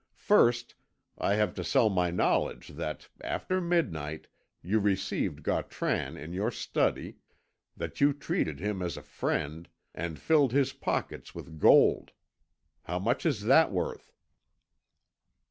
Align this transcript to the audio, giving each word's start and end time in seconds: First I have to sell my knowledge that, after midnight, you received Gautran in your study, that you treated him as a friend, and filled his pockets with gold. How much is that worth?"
First 0.17 0.73
I 1.19 1.35
have 1.35 1.53
to 1.53 1.63
sell 1.63 1.87
my 1.91 2.09
knowledge 2.09 2.69
that, 2.69 3.07
after 3.23 3.61
midnight, 3.61 4.25
you 4.63 4.79
received 4.79 5.43
Gautran 5.43 6.17
in 6.17 6.33
your 6.33 6.49
study, 6.49 7.17
that 7.77 8.01
you 8.01 8.11
treated 8.11 8.59
him 8.59 8.81
as 8.81 8.97
a 8.97 9.03
friend, 9.03 9.69
and 9.93 10.17
filled 10.17 10.53
his 10.53 10.73
pockets 10.73 11.35
with 11.35 11.59
gold. 11.59 12.13
How 12.85 12.97
much 12.97 13.27
is 13.27 13.43
that 13.43 13.71
worth?" 13.71 14.11